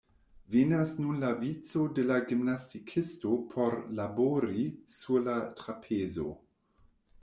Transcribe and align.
Venas 0.53 0.93
nun 1.03 1.19
la 1.23 1.29
vico 1.41 1.83
de 1.99 2.07
la 2.13 2.17
gimnastikisto 2.33 3.37
por 3.55 3.79
"labori" 4.01 4.69
sur 4.99 5.27
la 5.31 5.41
trapezo. 5.63 6.31